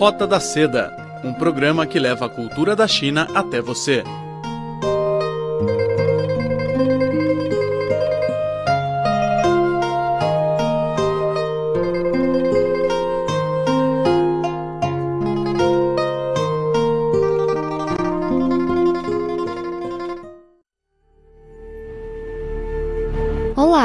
Rota 0.00 0.26
da 0.26 0.40
Seda, 0.40 0.96
um 1.22 1.30
programa 1.30 1.84
que 1.84 1.98
leva 1.98 2.24
a 2.24 2.28
cultura 2.30 2.74
da 2.74 2.88
China 2.88 3.28
até 3.34 3.60
você. 3.60 4.02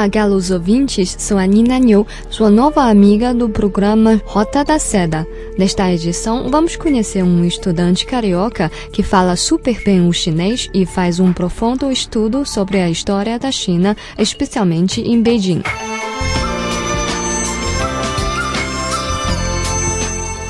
Galos 0.08 0.50
ouvintes, 0.50 1.16
sou 1.18 1.38
a 1.38 1.46
Nina 1.46 1.78
New, 1.78 2.06
sua 2.30 2.50
nova 2.50 2.82
amiga 2.82 3.34
do 3.34 3.48
programa 3.48 4.20
Rota 4.24 4.64
da 4.64 4.78
Seda. 4.78 5.26
Nesta 5.58 5.90
edição, 5.92 6.50
vamos 6.50 6.76
conhecer 6.76 7.22
um 7.22 7.44
estudante 7.44 8.06
carioca 8.06 8.70
que 8.92 9.02
fala 9.02 9.36
super 9.36 9.82
bem 9.84 10.06
o 10.06 10.12
chinês 10.12 10.68
e 10.72 10.84
faz 10.84 11.18
um 11.20 11.32
profundo 11.32 11.90
estudo 11.90 12.44
sobre 12.44 12.78
a 12.80 12.90
história 12.90 13.38
da 13.38 13.50
China, 13.50 13.96
especialmente 14.18 15.00
em 15.00 15.22
Beijing. 15.22 15.62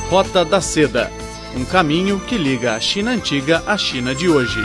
Rota 0.09 0.45
da 0.45 0.61
Seda, 0.61 1.11
um 1.57 1.65
caminho 1.65 2.21
que 2.21 2.39
liga 2.39 2.75
a 2.75 2.81
China 2.81 3.11
antiga 3.11 3.63
à 3.67 3.77
China 3.77 4.15
de 4.15 4.29
hoje. 4.29 4.61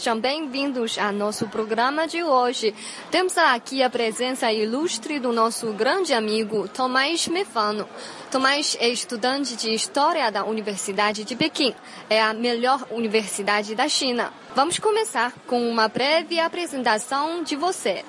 Sejam 0.00 0.18
bem-vindos 0.18 0.98
ao 0.98 1.12
nosso 1.12 1.46
programa 1.46 2.08
de 2.08 2.22
hoje. 2.22 2.74
Temos 3.10 3.36
aqui 3.36 3.82
a 3.82 3.90
presença 3.90 4.50
ilustre 4.50 5.20
do 5.20 5.30
nosso 5.30 5.74
grande 5.74 6.14
amigo 6.14 6.66
Tomás 6.68 7.28
Mefano. 7.28 7.86
Tomás 8.30 8.78
é 8.80 8.88
estudante 8.88 9.54
de 9.56 9.74
História 9.74 10.32
da 10.32 10.42
Universidade 10.46 11.22
de 11.22 11.36
Pequim. 11.36 11.74
É 12.08 12.22
a 12.22 12.32
melhor 12.32 12.86
universidade 12.90 13.74
da 13.74 13.90
China. 13.90 14.32
Vamos 14.56 14.78
começar 14.78 15.34
com 15.46 15.70
uma 15.70 15.86
breve 15.86 16.40
apresentação 16.40 17.42
de 17.42 17.54
você. 17.54 18.02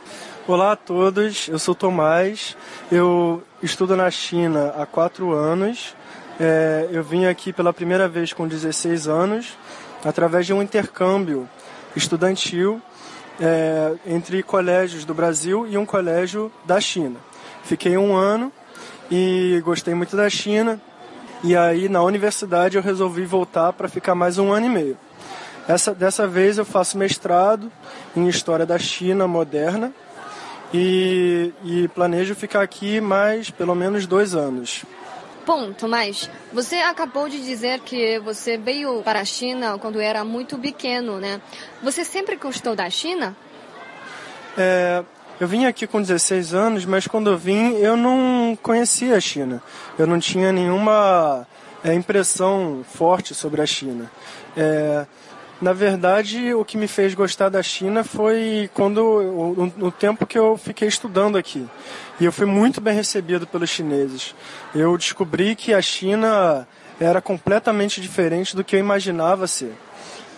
Olá 0.47 0.71
a 0.71 0.75
todos, 0.77 1.49
eu 1.49 1.59
sou 1.59 1.75
Tomás, 1.75 2.55
eu 2.89 3.43
estudo 3.61 3.97
na 3.97 4.09
China 4.09 4.73
há 4.77 4.85
quatro 4.85 5.33
anos. 5.33 5.93
É, 6.39 6.87
eu 6.89 7.03
vim 7.03 7.25
aqui 7.25 7.51
pela 7.51 7.73
primeira 7.73 8.07
vez 8.07 8.31
com 8.31 8.47
16 8.47 9.09
anos 9.09 9.57
através 10.05 10.45
de 10.45 10.53
um 10.53 10.61
intercâmbio 10.61 11.49
estudantil 11.95 12.81
é, 13.39 13.93
entre 14.05 14.43
colégios 14.43 15.05
do 15.05 15.13
Brasil 15.13 15.67
e 15.67 15.77
um 15.77 15.85
colégio 15.85 16.51
da 16.65 16.79
China. 16.79 17.17
Fiquei 17.63 17.97
um 17.97 18.15
ano 18.15 18.51
e 19.09 19.61
gostei 19.63 19.93
muito 19.93 20.15
da 20.15 20.29
China. 20.29 20.79
E 21.43 21.55
aí 21.55 21.89
na 21.89 22.03
universidade 22.03 22.77
eu 22.77 22.83
resolvi 22.83 23.25
voltar 23.25 23.73
para 23.73 23.87
ficar 23.87 24.13
mais 24.13 24.37
um 24.37 24.51
ano 24.51 24.67
e 24.67 24.69
meio. 24.69 24.97
Essa, 25.67 25.93
dessa 25.93 26.27
vez 26.27 26.57
eu 26.57 26.65
faço 26.65 26.97
mestrado 26.97 27.71
em 28.15 28.27
História 28.27 28.65
da 28.65 28.77
China 28.77 29.27
Moderna 29.27 29.91
e, 30.73 31.53
e 31.63 31.87
planejo 31.89 32.35
ficar 32.35 32.61
aqui 32.61 33.01
mais 33.01 33.49
pelo 33.49 33.75
menos 33.75 34.05
dois 34.05 34.35
anos. 34.35 34.83
Bom, 35.45 35.73
Tomás, 35.73 36.29
você 36.53 36.75
acabou 36.75 37.27
de 37.27 37.43
dizer 37.43 37.79
que 37.79 38.19
você 38.19 38.57
veio 38.57 39.01
para 39.01 39.21
a 39.21 39.25
China 39.25 39.77
quando 39.79 39.99
era 39.99 40.23
muito 40.23 40.57
pequeno, 40.57 41.19
né? 41.19 41.41
Você 41.81 42.05
sempre 42.05 42.35
gostou 42.35 42.75
da 42.75 42.87
China? 42.91 43.35
É, 44.55 45.03
eu 45.39 45.47
vim 45.47 45.65
aqui 45.65 45.87
com 45.87 45.99
16 45.99 46.53
anos, 46.53 46.85
mas 46.85 47.07
quando 47.07 47.31
eu 47.31 47.37
vim 47.37 47.73
eu 47.77 47.97
não 47.97 48.55
conhecia 48.61 49.15
a 49.15 49.19
China. 49.19 49.63
Eu 49.97 50.05
não 50.05 50.19
tinha 50.19 50.51
nenhuma 50.51 51.47
é, 51.83 51.91
impressão 51.93 52.85
forte 52.87 53.33
sobre 53.33 53.61
a 53.61 53.65
China. 53.65 54.11
É, 54.55 55.07
na 55.61 55.73
verdade, 55.73 56.53
o 56.55 56.65
que 56.65 56.75
me 56.75 56.87
fez 56.87 57.13
gostar 57.13 57.49
da 57.49 57.61
China 57.61 58.03
foi 58.03 58.69
quando 58.73 58.97
o, 58.99 59.85
o, 59.85 59.91
tempo 59.91 60.25
que 60.25 60.37
eu 60.37 60.57
fiquei 60.57 60.87
estudando 60.87 61.37
aqui. 61.37 61.67
E 62.19 62.25
eu 62.25 62.31
fui 62.31 62.47
muito 62.47 62.81
bem 62.81 62.95
recebido 62.95 63.45
pelos 63.45 63.69
chineses. 63.69 64.33
Eu 64.73 64.97
descobri 64.97 65.55
que 65.55 65.71
a 65.71 65.81
China 65.81 66.67
era 66.99 67.21
completamente 67.21 68.01
diferente 68.01 68.55
do 68.55 68.63
que 68.63 68.75
eu 68.75 68.79
imaginava 68.79 69.45
ser. 69.45 69.73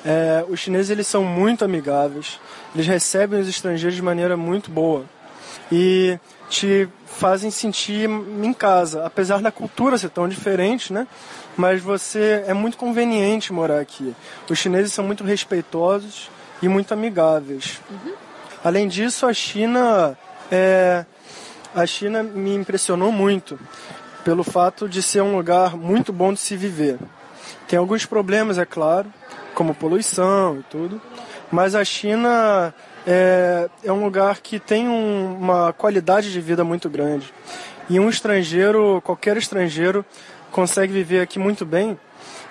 É, 0.05 0.43
os 0.49 0.59
chineses 0.59 0.89
eles 0.89 1.07
são 1.07 1.23
muito 1.23 1.63
amigáveis, 1.63 2.37
eles 2.75 2.85
recebem 2.85 3.39
os 3.39 3.47
estrangeiros 3.47 3.95
de 3.95 4.01
maneira 4.01 4.35
muito 4.35 4.69
boa 4.69 5.05
e 5.71 6.19
te 6.53 6.87
fazem 7.07 7.49
sentir 7.49 8.07
em 8.07 8.53
casa, 8.53 9.03
apesar 9.03 9.41
da 9.41 9.51
cultura 9.51 9.97
ser 9.97 10.09
tão 10.09 10.27
diferente, 10.27 10.93
né? 10.93 11.07
mas 11.57 11.81
você 11.81 12.43
é 12.45 12.53
muito 12.53 12.77
conveniente 12.77 13.51
morar 13.51 13.79
aqui. 13.79 14.15
Os 14.47 14.59
chineses 14.59 14.93
são 14.93 15.03
muito 15.03 15.23
respeitosos 15.23 16.29
e 16.61 16.67
muito 16.67 16.93
amigáveis. 16.93 17.81
Uhum. 17.89 18.13
Além 18.63 18.87
disso, 18.87 19.25
a 19.25 19.33
China 19.33 20.15
é, 20.51 21.05
a 21.73 21.87
China 21.87 22.21
me 22.21 22.53
impressionou 22.53 23.11
muito 23.11 23.59
pelo 24.23 24.43
fato 24.43 24.87
de 24.87 25.01
ser 25.01 25.21
um 25.21 25.35
lugar 25.35 25.75
muito 25.75 26.13
bom 26.13 26.31
de 26.33 26.39
se 26.39 26.55
viver. 26.55 26.99
Tem 27.67 27.79
alguns 27.79 28.05
problemas, 28.05 28.59
é 28.59 28.65
claro, 28.65 29.11
como 29.55 29.73
poluição 29.73 30.59
e 30.59 30.63
tudo, 30.69 31.01
mas 31.51 31.73
a 31.73 31.83
China 31.83 32.71
é, 33.05 33.69
é 33.83 33.91
um 33.91 34.03
lugar 34.03 34.39
que 34.39 34.59
tem 34.59 34.87
um, 34.87 35.37
uma 35.39 35.73
qualidade 35.73 36.31
de 36.31 36.41
vida 36.41 36.63
muito 36.63 36.89
grande. 36.89 37.33
E 37.89 37.99
um 37.99 38.09
estrangeiro, 38.09 39.01
qualquer 39.03 39.37
estrangeiro, 39.37 40.05
consegue 40.51 40.93
viver 40.93 41.21
aqui 41.21 41.39
muito 41.39 41.65
bem, 41.65 41.97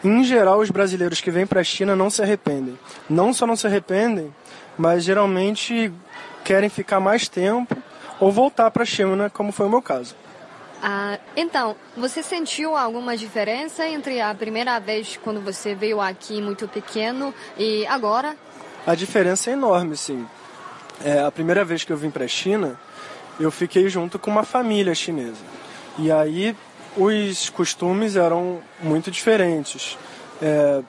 em 0.04 0.24
geral 0.24 0.58
os 0.58 0.70
brasileiros 0.70 1.20
que 1.20 1.30
vêm 1.30 1.46
para 1.46 1.60
a 1.60 1.64
China 1.64 1.94
não 1.94 2.10
se 2.10 2.20
arrependem. 2.20 2.78
Não 3.08 3.32
só 3.32 3.46
não 3.46 3.56
se 3.56 3.66
arrependem, 3.66 4.34
mas 4.76 5.04
geralmente 5.04 5.92
querem 6.44 6.68
ficar 6.68 6.98
mais 6.98 7.28
tempo 7.28 7.76
ou 8.18 8.30
voltar 8.30 8.70
para 8.70 8.82
a 8.82 8.86
China, 8.86 9.30
como 9.30 9.52
foi 9.52 9.66
o 9.66 9.70
meu 9.70 9.80
caso. 9.80 10.16
Ah, 10.82 11.16
então, 11.36 11.76
você 11.96 12.24
sentiu 12.24 12.76
alguma 12.76 13.16
diferença 13.16 13.86
entre 13.86 14.20
a 14.20 14.34
primeira 14.34 14.80
vez 14.80 15.16
quando 15.22 15.40
você 15.40 15.76
veio 15.76 16.00
aqui 16.00 16.42
muito 16.42 16.66
pequeno 16.66 17.32
e 17.56 17.86
agora? 17.86 18.36
A 18.84 18.96
diferença 18.96 19.50
é 19.50 19.52
enorme, 19.52 19.96
sim. 19.96 20.26
É, 21.04 21.20
a 21.20 21.30
primeira 21.30 21.64
vez 21.64 21.84
que 21.84 21.92
eu 21.92 21.96
vim 21.96 22.10
para 22.10 22.24
a 22.24 22.28
China, 22.28 22.78
eu 23.40 23.50
fiquei 23.50 23.88
junto 23.88 24.18
com 24.18 24.30
uma 24.30 24.44
família 24.44 24.94
chinesa. 24.94 25.42
E 25.98 26.10
aí 26.12 26.56
os 26.96 27.50
costumes 27.50 28.16
eram 28.16 28.60
muito 28.80 29.10
diferentes. 29.10 29.98
É, 30.40 30.80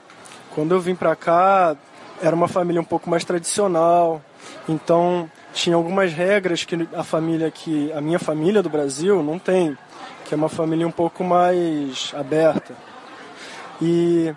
quando 0.53 0.73
eu 0.73 0.79
vim 0.79 0.95
para 0.95 1.15
cá, 1.15 1.75
era 2.21 2.35
uma 2.35 2.47
família 2.47 2.79
um 2.79 2.85
pouco 2.85 3.09
mais 3.09 3.23
tradicional, 3.23 4.21
então 4.67 5.29
tinha 5.53 5.75
algumas 5.75 6.13
regras 6.13 6.63
que 6.63 6.87
a 6.93 7.03
família 7.03 7.49
que 7.51 7.91
a 7.91 8.01
minha 8.01 8.19
família 8.19 8.61
do 8.61 8.69
Brasil 8.69 9.23
não 9.23 9.39
tem, 9.39 9.77
que 10.25 10.33
é 10.33 10.37
uma 10.37 10.49
família 10.49 10.87
um 10.87 10.91
pouco 10.91 11.23
mais 11.23 12.13
aberta. 12.15 12.75
E, 13.81 14.33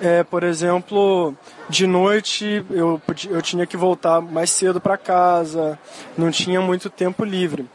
é, 0.00 0.22
por 0.22 0.42
exemplo, 0.42 1.34
de 1.68 1.86
noite 1.86 2.64
eu, 2.70 3.00
eu 3.30 3.42
tinha 3.42 3.66
que 3.66 3.76
voltar 3.76 4.20
mais 4.20 4.50
cedo 4.50 4.80
para 4.80 4.96
casa, 4.96 5.78
não 6.16 6.30
tinha 6.30 6.60
muito 6.60 6.90
tempo 6.90 7.24
livre. 7.24 7.68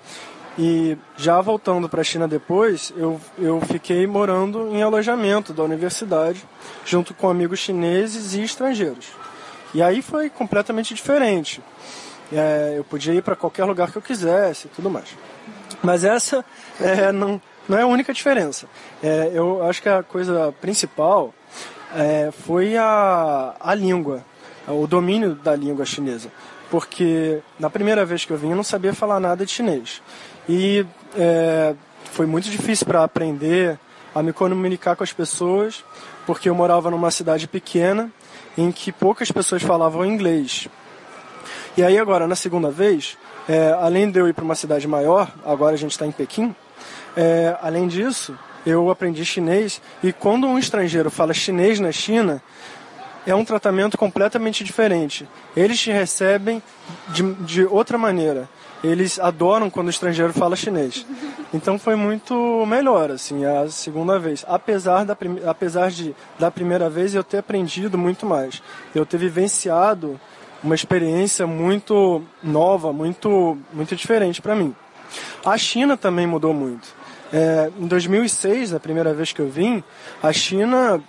E 0.58 0.98
já 1.18 1.40
voltando 1.42 1.88
para 1.88 2.02
a 2.02 2.04
China 2.04 2.28
depois, 2.28 2.94
eu, 2.98 3.20
eu 3.40 3.62
fiquei 3.62 4.06
morando 4.06 4.68
em 4.76 4.84
alojamento 4.84 5.54
da 5.54 5.64
universidade, 5.64 6.44
junto 6.86 7.14
com 7.14 7.30
amigos 7.30 7.60
chineses 7.60 8.34
e 8.34 8.44
estrangeiros. 8.44 9.08
E 9.74 9.82
aí 9.82 10.02
foi 10.02 10.30
completamente 10.30 10.94
diferente. 10.94 11.62
É, 12.32 12.76
eu 12.78 12.84
podia 12.84 13.14
ir 13.14 13.24
para 13.24 13.36
qualquer 13.36 13.64
lugar 13.64 13.92
que 13.92 13.98
eu 13.98 14.02
quisesse 14.02 14.68
e 14.68 14.70
tudo 14.70 14.90
mais. 14.90 15.16
Mas 15.82 16.04
essa 16.04 16.46
é, 16.80 17.12
não, 17.12 17.42
não 17.68 17.78
é 17.78 17.82
a 17.82 17.88
única 17.88 18.14
diferença. 18.14 18.68
É, 19.02 19.32
eu 19.34 19.64
acho 19.64 19.82
que 19.82 19.90
a 19.90 20.04
coisa 20.04 20.54
principal 20.60 21.34
é, 21.96 22.32
foi 22.32 22.78
a, 22.78 23.56
a 23.60 23.74
língua, 23.76 24.24
o 24.68 24.88
domínio 24.88 25.36
da 25.36 25.56
língua 25.56 25.86
chinesa. 25.86 26.30
Porque 26.70 27.40
na 27.60 27.70
primeira 27.70 28.06
vez 28.06 28.24
que 28.24 28.32
eu 28.32 28.38
vim 28.38 28.52
eu 28.52 28.56
não 28.56 28.64
sabia 28.64 28.94
falar 28.94 29.20
nada 29.20 29.46
de 29.46 29.52
chinês. 29.52 30.02
E 30.48 30.86
é, 31.18 31.76
foi 32.12 32.26
muito 32.26 32.50
difícil 32.50 32.86
para 32.86 33.04
aprender 33.04 33.78
a 34.14 34.22
me 34.22 34.34
comunicar 34.34 34.96
com 34.96 35.04
as 35.04 35.14
pessoas, 35.14 35.84
porque 36.26 36.50
eu 36.50 36.56
morava 36.56 36.92
numa 36.92 37.12
cidade 37.12 37.48
pequena 37.48 38.12
em 38.58 38.72
que 38.72 38.92
poucas 38.92 39.32
pessoas 39.32 39.62
falavam 39.62 40.06
inglês. 40.06 40.68
E 41.78 41.84
aí 41.84 41.98
agora, 41.98 42.28
na 42.28 42.36
segunda 42.36 42.70
vez, 42.70 43.18
é, 43.48 43.72
além 43.80 44.12
de 44.12 44.20
eu 44.20 44.28
ir 44.28 44.34
para 44.34 44.44
uma 44.44 44.56
cidade 44.56 44.88
maior, 44.88 45.32
agora 45.46 45.74
a 45.74 45.78
gente 45.78 45.92
está 45.92 46.06
em 46.06 46.12
Pequim, 46.12 46.54
é, 47.16 47.58
além 47.62 47.88
disso, 47.88 48.38
eu 48.66 48.90
aprendi 48.90 49.26
chinês 49.26 49.82
e 50.04 50.14
quando 50.14 50.48
um 50.48 50.58
estrangeiro 50.58 51.10
fala 51.10 51.34
chinês 51.34 51.80
na 51.80 51.92
China, 51.92 52.42
é 53.26 53.36
um 53.36 53.46
tratamento 53.46 53.98
completamente 53.98 54.64
diferente. 54.64 55.28
Eles 55.56 55.80
te 55.80 55.92
recebem 55.92 56.62
de, 57.10 57.34
de 57.34 57.66
outra 57.66 57.98
maneira. 57.98 58.50
Eles 58.84 59.20
adoram 59.20 59.70
quando 59.70 59.88
o 59.88 59.92
estrangeiro 59.92 60.34
fala 60.34 60.56
chinês. 60.56 61.06
Então 61.54 61.78
foi 61.78 61.96
muito 61.96 62.66
melhor, 62.66 63.12
assim, 63.12 63.46
a 63.46 63.70
segunda 63.70 64.18
vez. 64.18 64.44
Apesar, 64.48 65.06
da, 65.06 65.16
apesar 65.48 65.92
de, 65.92 66.16
da 66.40 66.50
primeira 66.50 66.90
vez, 66.90 67.14
eu 67.14 67.24
ter 67.24 67.38
aprendido 67.38 67.96
muito 67.98 68.26
mais. 68.26 68.62
Eu 68.96 69.06
ter 69.06 69.18
vivenciado 69.18 70.20
uma 70.64 70.74
experiência 70.74 71.46
muito 71.46 72.24
nova, 72.42 72.92
muito, 72.92 73.58
muito 73.72 73.96
diferente 73.96 74.42
para 74.42 74.56
mim. 74.56 74.76
A 75.46 75.58
China 75.58 75.96
também 75.96 76.26
mudou 76.26 76.54
muito. 76.54 77.01
É, 77.34 77.72
em 77.80 77.88
2006, 77.88 78.74
a 78.74 78.80
primeira 78.80 79.14
vez 79.14 79.32
que 79.32 79.40
eu 79.40 79.50
vim, 79.50 79.82
a 80.22 80.34
China 80.34 81.02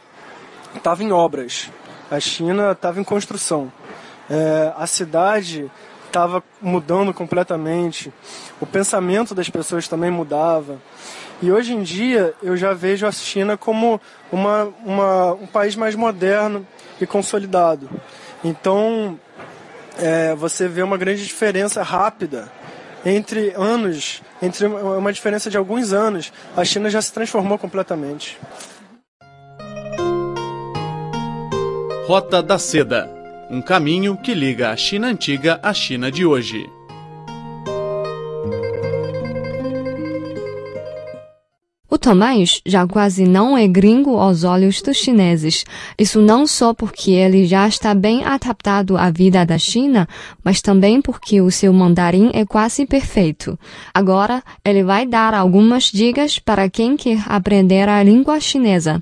estava 0.74 1.02
em 1.02 1.10
obras. 1.10 1.68
A 2.10 2.20
China 2.20 2.72
estava 2.72 3.00
em 3.00 3.04
construção. 3.04 3.72
É, 4.30 4.72
a 4.76 4.86
cidade 4.86 5.70
estava 6.06 6.42
mudando 6.60 7.12
completamente. 7.12 8.12
O 8.60 8.66
pensamento 8.66 9.34
das 9.34 9.48
pessoas 9.50 9.88
também 9.88 10.10
mudava. 10.10 10.78
E 11.40 11.50
hoje 11.50 11.72
em 11.72 11.82
dia 11.82 12.34
eu 12.40 12.56
já 12.56 12.72
vejo 12.72 13.04
a 13.04 13.10
China 13.10 13.56
como 13.56 14.00
uma, 14.30 14.72
uma 14.84 15.32
um 15.32 15.46
país 15.46 15.74
mais 15.74 15.96
moderno 15.96 16.64
e 17.00 17.06
consolidado. 17.06 17.90
Então 18.44 19.18
é, 19.98 20.34
você 20.36 20.68
vê 20.68 20.82
uma 20.82 20.96
grande 20.96 21.24
diferença 21.24 21.82
rápida 21.82 22.48
entre 23.04 23.52
anos, 23.56 24.22
entre 24.40 24.66
uma 24.66 25.12
diferença 25.12 25.50
de 25.50 25.56
alguns 25.56 25.92
anos, 25.92 26.32
a 26.56 26.64
China 26.64 26.90
já 26.90 27.00
se 27.00 27.12
transformou 27.12 27.58
completamente. 27.58 28.38
Rota 32.06 32.42
da 32.42 32.58
Seda 32.58 33.22
um 33.52 33.60
caminho 33.60 34.16
que 34.16 34.32
liga 34.32 34.70
a 34.70 34.76
China 34.78 35.08
antiga 35.08 35.60
à 35.62 35.74
China 35.74 36.10
de 36.10 36.24
hoje. 36.24 36.66
Tomás 42.02 42.60
já 42.66 42.84
quase 42.84 43.24
não 43.28 43.56
é 43.56 43.68
gringo 43.68 44.18
aos 44.18 44.42
olhos 44.42 44.82
dos 44.82 44.96
chineses. 44.96 45.64
Isso 45.96 46.20
não 46.20 46.48
só 46.48 46.74
porque 46.74 47.12
ele 47.12 47.46
já 47.46 47.68
está 47.68 47.94
bem 47.94 48.24
adaptado 48.24 48.96
à 48.96 49.08
vida 49.08 49.46
da 49.46 49.56
China, 49.56 50.08
mas 50.42 50.60
também 50.60 51.00
porque 51.00 51.40
o 51.40 51.48
seu 51.48 51.72
mandarim 51.72 52.32
é 52.34 52.44
quase 52.44 52.86
perfeito. 52.86 53.56
Agora, 53.94 54.42
ele 54.64 54.82
vai 54.82 55.06
dar 55.06 55.32
algumas 55.32 55.84
dicas 55.84 56.40
para 56.40 56.68
quem 56.68 56.96
quer 56.96 57.22
aprender 57.28 57.88
a 57.88 58.02
língua 58.02 58.40
chinesa. 58.40 59.00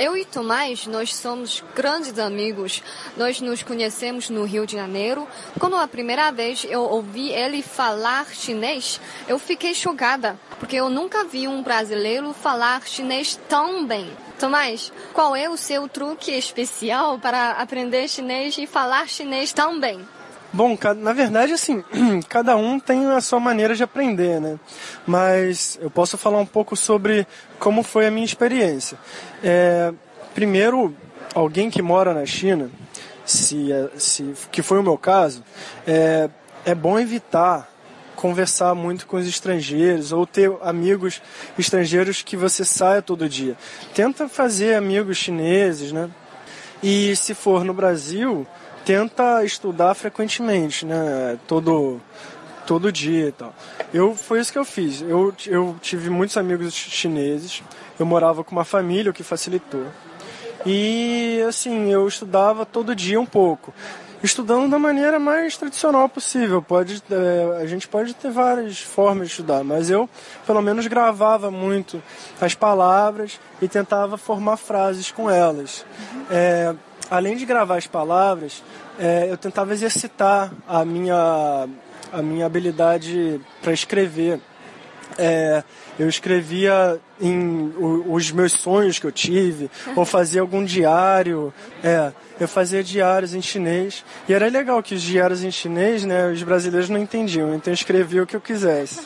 Eu 0.00 0.16
e 0.16 0.24
Tomás, 0.24 0.86
nós 0.86 1.14
somos 1.14 1.62
grandes 1.76 2.18
amigos. 2.18 2.82
Nós 3.18 3.38
nos 3.38 3.62
conhecemos 3.62 4.30
no 4.30 4.44
Rio 4.44 4.66
de 4.66 4.72
Janeiro. 4.72 5.28
Quando 5.58 5.76
a 5.76 5.86
primeira 5.86 6.30
vez 6.30 6.66
eu 6.66 6.80
ouvi 6.80 7.28
ele 7.28 7.60
falar 7.60 8.26
chinês, 8.28 8.98
eu 9.28 9.38
fiquei 9.38 9.74
chocada, 9.74 10.40
porque 10.58 10.76
eu 10.76 10.88
nunca 10.88 11.24
vi 11.24 11.46
um 11.46 11.62
brasileiro 11.62 12.32
falar 12.32 12.86
chinês 12.86 13.38
tão 13.46 13.84
bem. 13.84 14.10
Tomás, 14.38 14.90
qual 15.12 15.36
é 15.36 15.50
o 15.50 15.56
seu 15.58 15.86
truque 15.86 16.30
especial 16.30 17.18
para 17.18 17.50
aprender 17.50 18.08
chinês 18.08 18.56
e 18.56 18.66
falar 18.66 19.06
chinês 19.06 19.52
tão 19.52 19.78
bem? 19.78 20.00
Bom, 20.52 20.76
na 20.96 21.12
verdade, 21.12 21.52
assim, 21.52 21.84
cada 22.28 22.56
um 22.56 22.80
tem 22.80 23.06
a 23.06 23.20
sua 23.20 23.38
maneira 23.38 23.74
de 23.74 23.84
aprender, 23.84 24.40
né? 24.40 24.58
Mas 25.06 25.78
eu 25.80 25.90
posso 25.90 26.18
falar 26.18 26.38
um 26.38 26.46
pouco 26.46 26.74
sobre 26.76 27.26
como 27.58 27.84
foi 27.84 28.06
a 28.06 28.10
minha 28.10 28.24
experiência. 28.24 28.98
É, 29.44 29.92
primeiro, 30.34 30.94
alguém 31.34 31.70
que 31.70 31.80
mora 31.80 32.12
na 32.12 32.26
China, 32.26 32.68
se, 33.24 33.70
é, 33.70 33.90
se 33.96 34.34
que 34.50 34.60
foi 34.60 34.80
o 34.80 34.82
meu 34.82 34.98
caso, 34.98 35.44
é, 35.86 36.28
é 36.64 36.74
bom 36.74 36.98
evitar 36.98 37.70
conversar 38.20 38.74
muito 38.74 39.06
com 39.06 39.16
os 39.16 39.26
estrangeiros 39.26 40.12
ou 40.12 40.26
ter 40.26 40.52
amigos 40.60 41.22
estrangeiros 41.58 42.20
que 42.20 42.36
você 42.36 42.66
saia 42.66 43.00
todo 43.00 43.26
dia. 43.26 43.56
Tenta 43.94 44.28
fazer 44.28 44.74
amigos 44.74 45.16
chineses, 45.16 45.90
né? 45.90 46.10
E 46.82 47.14
se 47.14 47.34
for 47.34 47.64
no 47.64 47.74
Brasil, 47.74 48.46
tenta 48.84 49.44
estudar 49.44 49.94
frequentemente, 49.94 50.86
né? 50.86 51.38
Todo, 51.46 52.00
todo 52.66 52.90
dia 52.90 53.28
e 53.28 53.32
tal. 53.32 53.54
Eu, 53.92 54.14
foi 54.14 54.40
isso 54.40 54.52
que 54.52 54.58
eu 54.58 54.64
fiz. 54.64 55.02
Eu, 55.02 55.34
eu 55.46 55.76
tive 55.80 56.08
muitos 56.08 56.36
amigos 56.36 56.74
chineses, 56.74 57.62
eu 57.98 58.06
morava 58.06 58.42
com 58.42 58.52
uma 58.52 58.64
família, 58.64 59.10
o 59.10 59.14
que 59.14 59.22
facilitou. 59.22 59.84
E, 60.64 61.42
assim, 61.48 61.90
eu 61.90 62.06
estudava 62.06 62.66
todo 62.66 62.94
dia 62.94 63.20
um 63.20 63.26
pouco. 63.26 63.72
Estudando 64.22 64.70
da 64.70 64.78
maneira 64.78 65.18
mais 65.18 65.56
tradicional 65.56 66.06
possível. 66.06 66.60
Pode, 66.60 67.02
é, 67.10 67.62
a 67.62 67.66
gente 67.66 67.88
pode 67.88 68.14
ter 68.14 68.30
várias 68.30 68.78
formas 68.80 69.28
de 69.28 69.32
estudar, 69.32 69.64
mas 69.64 69.88
eu, 69.88 70.08
pelo 70.46 70.60
menos, 70.60 70.86
gravava 70.86 71.50
muito 71.50 72.02
as 72.38 72.54
palavras 72.54 73.40
e 73.62 73.68
tentava 73.68 74.18
formar 74.18 74.58
frases 74.58 75.10
com 75.10 75.30
elas. 75.30 75.86
É, 76.30 76.74
além 77.10 77.34
de 77.34 77.46
gravar 77.46 77.76
as 77.76 77.86
palavras, 77.86 78.62
é, 78.98 79.26
eu 79.30 79.38
tentava 79.38 79.72
exercitar 79.72 80.52
a 80.68 80.84
minha, 80.84 81.66
a 82.12 82.20
minha 82.20 82.44
habilidade 82.44 83.40
para 83.62 83.72
escrever. 83.72 84.38
É, 85.22 85.62
eu 85.98 86.08
escrevia 86.08 86.98
em 87.20 87.74
os 87.76 88.32
meus 88.32 88.52
sonhos 88.52 88.98
que 88.98 89.06
eu 89.06 89.12
tive, 89.12 89.70
ou 89.94 90.06
fazia 90.06 90.40
algum 90.40 90.64
diário. 90.64 91.52
É, 91.84 92.10
eu 92.40 92.48
fazia 92.48 92.82
diários 92.82 93.34
em 93.34 93.42
chinês. 93.42 94.02
E 94.26 94.32
era 94.32 94.48
legal 94.48 94.82
que 94.82 94.94
os 94.94 95.02
diários 95.02 95.44
em 95.44 95.50
chinês, 95.50 96.04
né, 96.04 96.28
os 96.28 96.42
brasileiros 96.42 96.88
não 96.88 96.98
entendiam, 96.98 97.54
então 97.54 97.70
eu 97.70 97.74
escrevia 97.74 98.22
o 98.22 98.26
que 98.26 98.34
eu 98.34 98.40
quisesse. 98.40 99.00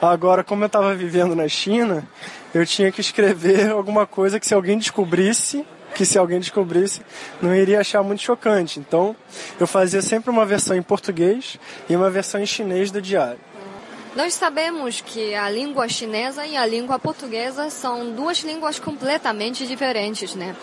Agora, 0.00 0.44
como 0.44 0.62
eu 0.62 0.66
estava 0.66 0.94
vivendo 0.94 1.34
na 1.34 1.48
China, 1.48 2.06
eu 2.54 2.66
tinha 2.66 2.92
que 2.92 3.00
escrever 3.00 3.70
alguma 3.70 4.06
coisa 4.06 4.38
que 4.38 4.46
se 4.46 4.52
alguém 4.52 4.76
descobrisse, 4.76 5.64
que 5.94 6.04
se 6.04 6.18
alguém 6.18 6.38
descobrisse, 6.38 7.00
não 7.40 7.54
iria 7.54 7.80
achar 7.80 8.02
muito 8.02 8.22
chocante. 8.22 8.78
Então, 8.78 9.16
eu 9.58 9.66
fazia 9.66 10.02
sempre 10.02 10.28
uma 10.28 10.44
versão 10.44 10.76
em 10.76 10.82
português 10.82 11.58
e 11.88 11.96
uma 11.96 12.10
versão 12.10 12.40
em 12.42 12.46
chinês 12.46 12.90
do 12.90 13.00
diário. 13.00 13.38
Nós 14.16 14.32
sabemos 14.32 15.02
que 15.02 15.34
a 15.34 15.50
língua 15.50 15.86
chinesa 15.90 16.46
e 16.46 16.56
a 16.56 16.64
língua 16.64 16.98
portuguesa 16.98 17.68
são 17.68 18.10
duas 18.12 18.38
línguas 18.38 18.78
completamente 18.78 19.66
diferentes, 19.66 20.34
né? 20.34 20.56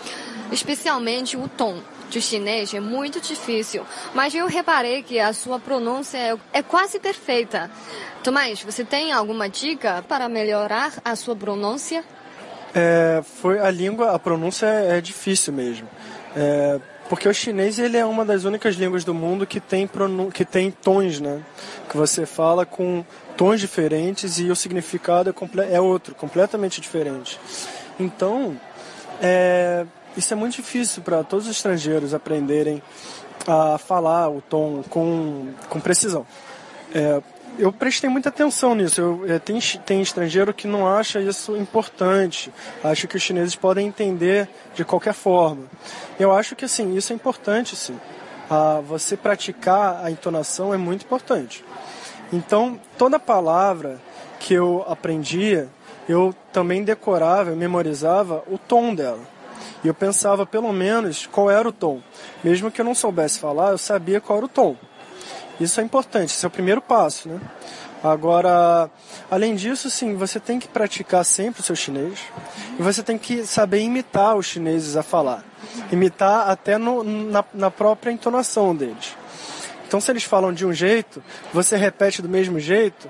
Especialmente 0.52 1.38
o 1.38 1.48
tom 1.48 1.80
de 2.10 2.20
chinês 2.20 2.74
é 2.74 2.80
muito 2.80 3.22
difícil, 3.22 3.86
mas 4.12 4.34
eu 4.34 4.48
reparei 4.48 5.04
que 5.04 5.20
a 5.20 5.32
sua 5.34 5.60
pronúncia 5.60 6.18
é, 6.18 6.38
é 6.52 6.64
quase 6.64 7.00
perfeita. 7.00 7.70
Tomás, 8.24 8.64
você 8.64 8.84
tem 8.84 9.12
alguma 9.12 9.48
dica 9.48 10.04
para 10.08 10.28
melhorar 10.28 10.92
a 11.06 11.16
sua 11.16 11.36
pronúncia? 11.36 12.04
É, 12.74 13.22
foi 13.24 13.60
a 13.60 13.70
língua, 13.70 14.16
a 14.16 14.20
pronúncia 14.20 14.66
é, 14.66 14.98
é 14.98 15.02
difícil 15.02 15.54
mesmo. 15.54 15.88
É, 16.36 16.80
porque 17.14 17.30
o 17.30 17.34
chinês 17.34 17.78
ele 17.78 17.96
é 17.96 18.04
uma 18.04 18.26
das 18.26 18.44
únicas 18.44 18.74
línguas 18.74 19.04
do 19.04 19.14
mundo 19.14 19.46
que 19.46 19.60
tem, 19.60 19.88
que 20.34 20.44
tem 20.44 20.72
tons, 20.72 21.20
né? 21.20 21.44
Que 21.88 21.96
você 21.96 22.26
fala 22.26 22.66
com 22.66 23.06
tons 23.38 23.60
diferentes 23.60 24.40
e 24.40 24.50
o 24.50 24.56
significado 24.56 25.30
é, 25.30 25.76
é 25.76 25.80
outro, 25.80 26.16
completamente 26.16 26.82
diferente. 26.82 27.40
Então, 28.00 28.60
é, 29.22 29.86
isso 30.18 30.34
é 30.34 30.36
muito 30.36 30.56
difícil 30.56 31.04
para 31.04 31.24
todos 31.24 31.46
os 31.46 31.56
estrangeiros 31.56 32.16
aprenderem 32.16 32.82
a 33.46 33.78
falar 33.78 34.28
o 34.30 34.42
tom 34.42 34.84
com, 34.90 35.50
com 35.70 35.80
precisão. 35.80 36.26
É, 36.96 37.22
eu 37.58 37.72
prestei 37.72 38.10
muita 38.10 38.30
atenção 38.30 38.76
nisso. 38.76 39.02
Eu, 39.02 39.26
é, 39.28 39.40
tem, 39.40 39.60
tem 39.86 40.02
estrangeiro 40.02 40.54
que 40.54 40.68
não 40.68 40.88
acha 40.88 41.20
isso 41.20 41.56
importante, 41.56 42.52
acha 42.84 43.08
que 43.08 43.16
os 43.16 43.22
chineses 43.22 43.56
podem 43.56 43.88
entender 43.88 44.48
de 44.74 44.84
qualquer 44.84 45.14
forma. 45.14 45.66
Eu 46.20 46.32
acho 46.32 46.56
que 46.56 46.66
assim, 46.66 46.96
isso 46.96 47.14
é 47.14 47.16
importante 47.16 47.76
sim. 47.76 48.00
Ah, 48.50 48.82
você 48.86 49.16
praticar 49.16 50.04
a 50.04 50.12
entonação 50.12 50.74
é 50.74 50.78
muito 50.78 51.06
importante. 51.06 51.64
Então, 52.32 52.80
toda 52.98 53.20
palavra 53.20 54.02
que 54.40 54.54
eu 54.54 54.84
aprendia, 54.88 55.70
eu 56.10 56.36
também 56.52 56.84
decorava, 56.84 57.52
eu 57.52 57.56
memorizava 57.56 58.44
o 58.48 58.58
tom 58.58 58.94
dela. 58.94 59.22
E 59.84 59.88
eu 59.88 59.94
pensava 59.94 60.46
pelo 60.46 60.72
menos 60.72 61.28
qual 61.28 61.50
era 61.50 61.68
o 61.68 61.72
tom. 61.72 62.02
Mesmo 62.44 62.72
que 62.72 62.82
eu 62.82 62.86
não 62.86 62.96
soubesse 62.96 63.40
falar, 63.40 63.72
eu 63.72 63.78
sabia 63.78 64.20
qual 64.20 64.38
era 64.38 64.46
o 64.46 64.50
tom. 64.50 64.76
Isso 65.60 65.80
é 65.80 65.84
importante, 65.84 66.34
esse 66.34 66.46
é 66.46 66.48
o 66.48 66.52
primeiro 66.52 66.82
passo, 66.82 67.30
né? 67.30 67.40
Agora, 68.04 68.90
além 69.32 69.56
disso, 69.56 69.90
sim, 69.90 70.16
você 70.16 70.38
tem 70.38 70.60
que 70.60 70.68
praticar 70.68 71.24
sempre 71.24 71.62
o 71.62 71.64
seu 71.64 71.76
chinês 71.76 72.20
e 72.78 72.84
você 72.84 73.02
tem 73.02 73.18
que 73.18 73.46
saber 73.46 73.80
imitar 73.80 74.36
os 74.36 74.46
chineses 74.46 74.98
a 74.98 75.04
falar. 75.04 75.42
Imitar 75.90 76.50
até 76.50 76.78
no, 76.78 77.02
na, 77.02 77.46
na 77.54 77.72
própria 77.72 78.12
entonação 78.12 78.76
deles. 78.76 79.16
Então, 79.88 80.02
se 80.02 80.12
eles 80.12 80.24
falam 80.24 80.52
de 80.52 80.66
um 80.66 80.74
jeito, 80.74 81.24
você 81.54 81.78
repete 81.78 82.22
do 82.22 82.28
mesmo 82.28 82.60
jeito, 82.60 83.08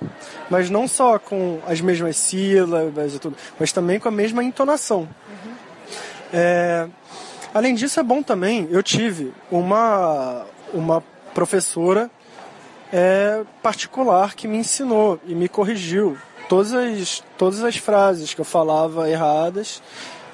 mas 0.47 0.69
não 0.69 0.88
só 0.88 1.17
com 1.17 1.59
as 1.65 1.81
mesmas 1.81 2.15
sílabas 2.17 3.15
e 3.15 3.19
tudo, 3.19 3.35
mas 3.57 3.71
também 3.71 4.00
com 4.00 4.09
a 4.09 4.12
mesma 4.12 4.43
entonação. 4.43 5.09
É, 6.31 6.88
além 7.51 7.73
disso, 7.73 8.00
é 8.00 8.03
bom 8.03 8.21
também, 8.21 8.67
eu 8.69 8.83
tive 8.83 9.33
uma, 9.50 10.45
uma 10.73 11.03
professora 11.33 12.12
é, 12.93 13.43
particular 13.63 14.35
que 14.35 14.47
me 14.47 14.57
ensinou 14.57 15.19
e 15.25 15.33
me 15.33 15.50
corrigiu 15.50 16.15
todas 16.47 16.71
as, 16.73 17.23
todas 17.35 17.63
as 17.63 17.75
frases 17.75 18.35
que 18.35 18.39
eu 18.39 18.45
falava 18.45 19.09
erradas 19.09 19.81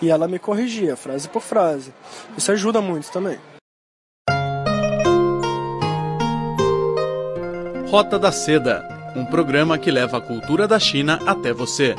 e 0.01 0.09
ela 0.09 0.27
me 0.27 0.37
corrigia, 0.37 0.97
frase 0.97 1.29
por 1.29 1.41
frase. 1.41 1.93
Isso 2.37 2.51
ajuda 2.51 2.81
muito 2.81 3.09
também. 3.11 3.39
Rota 7.89 8.19
da 8.19 8.31
Seda 8.31 8.99
um 9.15 9.25
programa 9.25 9.77
que 9.77 9.89
leva 9.89 10.17
a 10.17 10.21
cultura 10.21 10.67
da 10.67 10.79
China 10.79 11.19
até 11.25 11.51
você. 11.51 11.95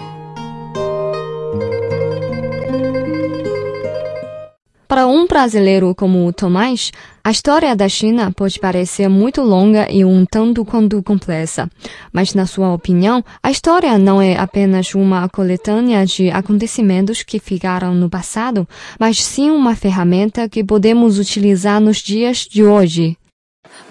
Para 4.91 5.07
um 5.07 5.25
brasileiro 5.25 5.95
como 5.95 6.27
o 6.27 6.33
Tomás, 6.33 6.91
a 7.23 7.31
história 7.31 7.77
da 7.77 7.89
China 7.89 8.33
pode 8.33 8.59
parecer 8.59 9.09
muito 9.09 9.41
longa 9.41 9.87
e 9.89 10.05
um 10.05 10.27
tanto 10.27 10.65
quanto 10.65 11.01
complexa. 11.01 11.71
Mas, 12.13 12.35
na 12.35 12.45
sua 12.45 12.75
opinião, 12.75 13.25
a 13.41 13.53
história 13.53 13.97
não 13.97 14.21
é 14.21 14.37
apenas 14.37 14.93
uma 14.97 15.29
coletânea 15.29 16.05
de 16.05 16.29
acontecimentos 16.33 17.23
que 17.23 17.39
ficaram 17.39 17.95
no 17.95 18.11
passado, 18.11 18.69
mas 18.99 19.23
sim 19.23 19.49
uma 19.53 19.77
ferramenta 19.77 20.49
que 20.49 20.65
podemos 20.65 21.21
utilizar 21.21 21.81
nos 21.81 21.99
dias 21.99 22.39
de 22.39 22.65
hoje. 22.65 23.17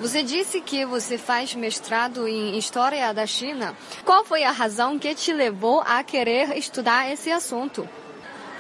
Você 0.01 0.22
disse 0.22 0.60
que 0.60 0.86
você 0.86 1.18
faz 1.18 1.56
mestrado 1.56 2.27
em 2.27 2.58
História 2.58 3.13
da 3.13 3.25
China. 3.25 3.74
Qual 4.03 4.25
foi 4.25 4.44
a 4.44 4.51
razão 4.51 5.00
que 5.00 5.15
te 5.15 5.32
levou 5.32 5.79
a 5.79 6.03
querer 6.03 6.58
estudar 6.58 7.10
esse 7.10 7.32
assunto? 7.32 7.88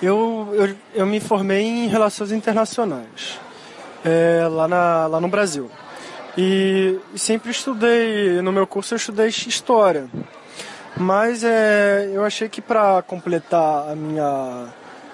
Eu, 0.01 0.49
eu, 0.53 0.75
eu 0.93 1.05
me 1.05 1.19
formei 1.19 1.61
em 1.61 1.87
Relações 1.87 2.31
Internacionais, 2.31 3.37
é, 4.05 4.47
lá, 4.47 4.65
na, 4.65 5.07
lá 5.07 5.19
no 5.19 5.27
Brasil. 5.27 5.69
E, 6.37 6.97
sempre 7.17 7.51
estudei, 7.51 8.41
no 8.41 8.51
meu 8.51 8.65
curso 8.65 8.93
eu 8.93 8.97
estudei 8.97 9.27
História. 9.27 10.09
Mas 10.95 11.43
é, 11.43 12.09
eu 12.13 12.23
achei 12.23 12.47
que 12.47 12.61
para 12.61 13.01
completar 13.01 13.89
a 13.89 13.95
minha, 13.95 14.67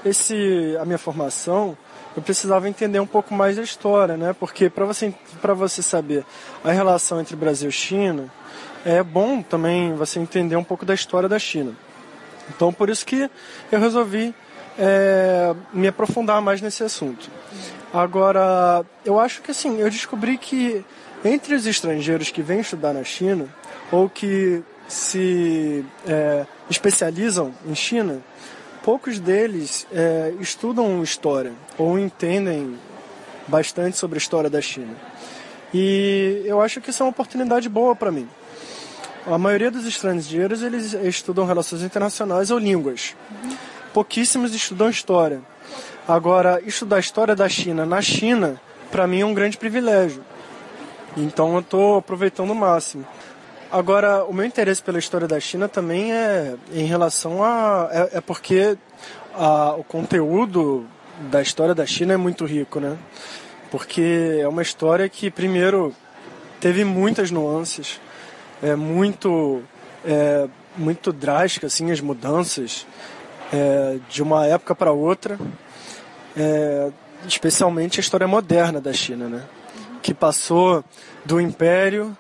esse, 0.06 0.78
a 0.80 0.86
minha 0.86 1.00
formação, 1.00 1.76
eu 2.16 2.22
precisava 2.22 2.70
entender 2.70 3.00
um 3.00 3.08
pouco 3.08 3.34
mais 3.34 3.56
da 3.56 3.64
história, 3.64 4.16
né? 4.16 4.34
Porque 4.40 4.70
para 4.70 4.86
você, 4.86 5.14
você 5.56 5.82
saber 5.82 6.24
a 6.64 6.72
relação 6.72 7.20
entre 7.20 7.36
Brasil 7.36 7.70
e 7.70 7.74
China, 7.74 8.32
é 8.86 9.02
bom 9.02 9.42
também 9.42 9.96
você 9.96 10.20
entender 10.20 10.56
um 10.56 10.64
pouco 10.64 10.86
da 10.86 10.94
história 10.94 11.28
da 11.28 11.40
China. 11.40 11.74
Então, 12.50 12.72
por 12.72 12.90
isso 12.90 13.04
que 13.04 13.30
eu 13.72 13.80
resolvi 13.80 14.34
é, 14.78 15.54
me 15.74 15.88
aprofundar 15.88 16.42
mais 16.42 16.62
nesse 16.62 16.84
assunto. 16.84 17.30
Agora, 17.94 18.86
eu 19.06 19.20
acho 19.20 19.42
que 19.42 19.52
assim, 19.52 19.80
eu 19.80 19.90
descobri 19.90 20.38
que 20.38 20.84
entre 21.24 21.56
os 21.56 21.66
estrangeiros 21.66 22.30
que 22.30 22.42
vêm 22.42 22.60
estudar 22.60 22.94
na 22.94 23.04
China 23.04 23.48
ou 23.92 24.10
que 24.10 24.62
se 24.88 25.84
é, 26.08 26.46
especializam 26.70 27.54
em 27.66 27.74
China, 27.74 28.20
poucos 28.84 29.20
deles 29.20 29.88
é, 29.92 30.34
estudam 30.40 31.02
história 31.02 31.54
ou 31.78 31.98
entendem 31.98 32.78
bastante 33.48 33.98
sobre 33.98 34.18
a 34.18 34.20
história 34.20 34.50
da 34.50 34.62
China. 34.62 34.94
E 35.74 36.44
eu 36.46 36.62
acho 36.62 36.80
que 36.82 36.90
isso 36.90 37.02
é 37.02 37.06
uma 37.06 37.12
oportunidade 37.12 37.68
boa 37.70 37.96
para 37.96 38.12
mim. 38.12 38.28
A 39.26 39.38
maioria 39.38 39.72
dos 39.72 39.88
estrangeiros 39.88 40.62
eles 40.62 40.94
estudam 40.94 41.46
relações 41.46 41.82
internacionais 41.82 42.52
ou 42.52 42.60
línguas. 42.60 43.16
Uhum 43.44 43.75
pouquíssimos 43.96 44.54
estudam 44.54 44.90
história. 44.90 45.42
Agora, 46.06 46.62
estudar 46.66 47.00
história 47.00 47.34
da 47.34 47.48
China 47.48 47.86
na 47.86 48.02
China, 48.02 48.60
para 48.92 49.08
mim 49.08 49.22
é 49.22 49.26
um 49.26 49.34
grande 49.34 49.58
privilégio. 49.58 50.22
Então 51.16 51.54
eu 51.54 51.62
estou 51.62 52.00
aproveitando 52.00 52.50
o 52.50 52.56
máximo. 52.56 53.08
Agora, 53.72 54.26
o 54.26 54.34
meu 54.34 54.44
interesse 54.44 54.84
pela 54.84 55.00
história 55.00 55.30
da 55.30 55.40
China 55.40 55.70
também 55.70 56.12
é 56.12 56.56
em 56.74 56.84
relação 56.84 57.42
a. 57.42 57.88
É, 57.90 58.18
é 58.18 58.22
porque 58.22 58.78
a, 59.34 59.76
o 59.76 59.84
conteúdo 59.86 60.86
da 61.32 61.42
história 61.42 61.74
da 61.74 61.86
China 61.86 62.16
é 62.16 62.18
muito 62.18 62.44
rico, 62.44 62.82
né? 62.82 62.98
Porque 63.72 64.40
é 64.42 64.48
uma 64.48 64.62
história 64.62 65.08
que, 65.08 65.32
primeiro, 65.32 65.96
teve 66.60 66.84
muitas 66.84 67.32
nuances, 67.32 68.02
é 68.62 68.76
muito, 68.76 69.64
é, 70.04 70.50
muito 70.78 71.14
drástica, 71.14 71.68
assim, 71.68 71.92
as 71.92 72.02
mudanças 72.02 72.86
é, 73.54 73.98
de 74.10 74.22
uma 74.24 74.46
época 74.46 74.76
para 74.76 74.92
outra, 74.92 75.40
é, 76.36 76.92
especialmente 77.28 78.00
a 78.00 78.02
história 78.02 78.28
moderna 78.28 78.80
da 78.82 78.94
China, 78.94 79.28
né? 79.28 79.44
que 80.02 80.14
passou 80.14 80.84
do 81.24 81.42
império, 81.42 82.16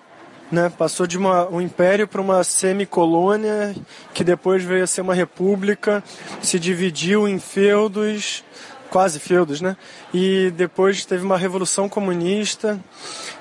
né? 0.51 0.71
passou 0.75 1.05
de 1.05 1.17
uma, 1.17 1.47
um 1.49 1.61
império 1.61 2.07
para 2.07 2.21
uma 2.21 2.43
semicolônia, 2.43 3.75
que 4.13 4.23
depois 4.23 4.63
veio 4.63 4.83
a 4.83 4.87
ser 4.87 5.01
uma 5.01 5.13
república, 5.13 6.03
se 6.41 6.59
dividiu 6.59 7.27
em 7.27 7.39
feudos, 7.39 8.43
quase 8.89 9.19
feudos, 9.19 9.61
né? 9.61 9.75
E 10.13 10.51
depois 10.55 11.05
teve 11.05 11.23
uma 11.23 11.37
revolução 11.37 11.89
comunista, 11.89 12.79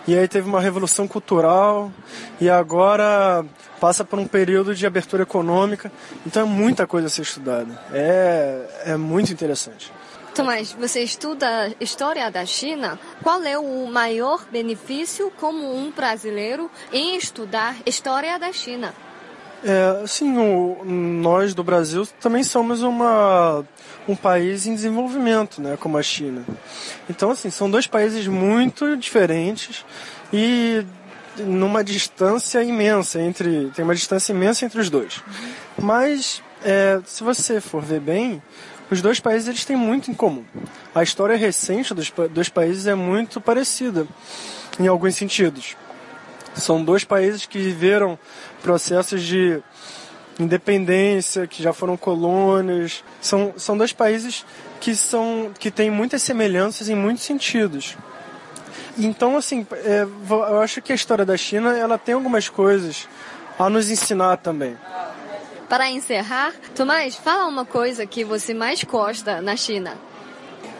e 0.07 0.17
aí 0.17 0.27
teve 0.29 0.49
uma 0.49 0.61
revolução 0.61 1.07
cultural, 1.07 1.93
e 2.41 2.51
agora 2.51 3.45
passa 3.81 4.05
por 4.05 4.19
um 4.19 4.27
período 4.27 4.75
de 4.75 4.87
abertura 4.87 5.23
econômica. 5.23 5.93
Então 6.27 6.43
é 6.43 6.47
muita 6.47 6.87
coisa 6.87 7.07
a 7.07 7.11
ser 7.11 7.23
estudada. 7.23 7.79
É, 7.93 8.83
é 8.87 8.97
muito 8.97 9.33
interessante. 9.33 9.93
Tomás, 10.35 10.73
você 10.73 11.01
estuda 11.01 11.73
história 11.79 12.29
da 12.29 12.45
China. 12.45 12.99
Qual 13.23 13.41
é 13.45 13.57
o 13.57 13.87
maior 13.87 14.45
benefício 14.51 15.31
como 15.39 15.73
um 15.73 15.93
brasileiro 15.93 16.69
em 16.93 17.17
estudar 17.17 17.77
história 17.87 18.37
da 18.37 18.53
China? 18.53 18.93
É, 19.65 20.07
sim, 20.07 20.37
o, 20.37 20.85
nós 20.85 21.55
do 21.55 21.65
Brasil 21.65 22.07
também 22.21 22.45
somos 22.45 22.83
uma, 22.83 23.65
um 24.07 24.15
país 24.15 24.67
em 24.67 24.75
desenvolvimento, 24.75 25.63
né, 25.63 25.79
como 25.81 25.97
a 25.97 26.03
China. 26.03 26.45
Então, 27.09 27.31
assim, 27.31 27.49
são 27.49 27.71
dois 27.71 27.87
países 27.87 28.27
muito 28.27 28.95
diferentes 28.95 29.83
e 30.31 30.85
numa 31.39 31.83
distância 31.83 32.63
imensa 32.63 33.21
entre 33.21 33.71
tem 33.75 33.85
uma 33.85 33.95
distância 33.95 34.33
imensa 34.33 34.67
entre 34.67 34.81
os 34.81 34.91
dois. 34.91 35.23
Mas 35.81 36.43
é, 36.63 37.01
se 37.07 37.25
você 37.25 37.59
for 37.59 37.83
ver 37.83 38.01
bem, 38.01 38.43
os 38.91 39.01
dois 39.01 39.19
países 39.19 39.49
eles 39.49 39.65
têm 39.65 39.77
muito 39.77 40.11
em 40.11 40.15
comum. 40.15 40.45
A 40.95 41.03
história 41.03 41.37
recente 41.37 41.95
dos 41.95 42.13
dois 42.31 42.51
países 42.51 42.87
é 42.87 42.95
muito 42.95 43.41
parecida 43.41 44.07
em 44.79 44.87
alguns 44.87 45.15
sentidos. 45.15 45.75
São 46.55 46.85
dois 46.85 47.05
países 47.05 47.47
que 47.47 47.59
viveram 47.59 48.19
processos 48.63 49.23
de 49.23 49.61
independência, 50.39 51.47
que 51.47 51.63
já 51.63 51.73
foram 51.73 51.97
colônias. 51.97 53.05
São, 53.21 53.55
são 53.57 53.77
dois 53.77 53.93
países 53.93 54.45
que, 54.81 54.95
são, 54.95 55.53
que 55.59 55.71
têm 55.71 55.91
muitas 55.91 56.23
semelhanças 56.23 56.89
em 56.89 56.95
muitos 56.95 57.25
sentidos. 57.25 57.97
Então, 58.97 59.37
assim, 59.37 59.67
é, 59.73 60.07
eu 60.31 60.61
acho 60.61 60.81
que 60.81 60.93
a 60.93 60.95
história 60.95 61.25
da 61.25 61.37
China 61.37 61.77
ela 61.77 61.99
tem 61.99 62.15
algumas 62.15 62.49
coisas 62.49 63.09
a 63.59 63.69
nos 63.69 63.91
ensinar 63.91 64.37
também. 64.37 64.77
Para 65.69 65.91
encerrar, 65.91 66.53
Tomás, 66.75 67.17
fala 67.17 67.47
uma 67.47 67.65
coisa 67.65 68.07
que 68.07 68.25
você 68.25 68.55
mais 68.55 68.85
gosta 68.85 69.41
na 69.41 69.57
China. 69.57 69.97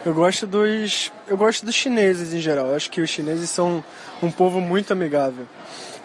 Eu 0.05 0.13
gosto 0.13 0.45
dos, 0.45 1.11
eu 1.27 1.35
gosto 1.35 1.65
dos 1.65 1.73
chineses 1.73 2.31
em 2.31 2.39
geral. 2.39 2.67
Eu 2.67 2.75
acho 2.75 2.91
que 2.91 3.01
os 3.01 3.09
chineses 3.09 3.49
são 3.49 3.83
um 4.21 4.29
povo 4.29 4.61
muito 4.61 4.93
amigável 4.93 5.47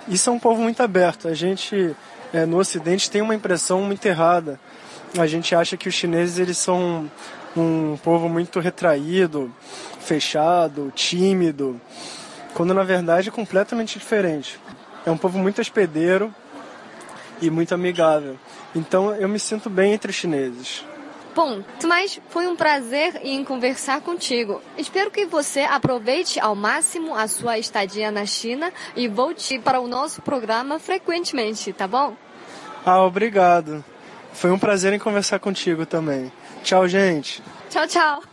e 0.08 0.16
são 0.16 0.36
um 0.36 0.38
povo 0.38 0.62
muito 0.62 0.82
aberto. 0.82 1.28
A 1.28 1.34
gente 1.34 1.94
é, 2.32 2.46
no 2.46 2.56
Ocidente 2.56 3.10
tem 3.10 3.20
uma 3.20 3.34
impressão 3.34 3.82
muito 3.82 4.06
errada. 4.06 4.58
A 5.18 5.26
gente 5.26 5.54
acha 5.54 5.76
que 5.76 5.86
os 5.86 5.94
chineses 5.94 6.38
eles 6.38 6.56
são 6.56 7.10
um 7.54 7.98
povo 8.02 8.26
muito 8.26 8.58
retraído, 8.58 9.54
fechado, 10.00 10.90
tímido, 10.94 11.78
quando 12.54 12.72
na 12.72 12.84
verdade 12.84 13.28
é 13.28 13.32
completamente 13.32 13.98
diferente. 13.98 14.58
É 15.04 15.10
um 15.10 15.18
povo 15.18 15.38
muito 15.38 15.60
hospedeiro 15.60 16.34
e 17.42 17.50
muito 17.50 17.74
amigável. 17.74 18.38
Então 18.74 19.14
eu 19.14 19.28
me 19.28 19.38
sinto 19.38 19.68
bem 19.68 19.92
entre 19.92 20.10
os 20.10 20.16
chineses. 20.16 20.84
Bom, 21.34 21.62
mas 21.84 22.20
foi 22.28 22.46
um 22.46 22.56
prazer 22.56 23.20
em 23.22 23.44
conversar 23.44 24.00
contigo. 24.00 24.60
Espero 24.76 25.10
que 25.10 25.24
você 25.26 25.60
aproveite 25.60 26.40
ao 26.40 26.54
máximo 26.54 27.14
a 27.14 27.28
sua 27.28 27.58
estadia 27.58 28.10
na 28.10 28.26
China 28.26 28.72
e 28.96 29.06
volte 29.06 29.58
para 29.58 29.80
o 29.80 29.86
nosso 29.86 30.22
programa 30.22 30.78
frequentemente, 30.78 31.72
tá 31.72 31.86
bom? 31.86 32.16
Ah, 32.84 33.02
obrigado. 33.02 33.84
Foi 34.32 34.50
um 34.50 34.58
prazer 34.58 34.92
em 34.92 34.98
conversar 34.98 35.38
contigo 35.38 35.86
também. 35.86 36.32
Tchau, 36.62 36.88
gente. 36.88 37.42
Tchau, 37.68 37.86
tchau. 37.86 38.30